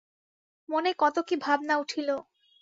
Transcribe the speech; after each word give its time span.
মনে 0.69 0.91
কত 0.99 1.15
কি 1.27 1.35
ভাবনা 1.37 1.73
উঠিল। 1.77 2.09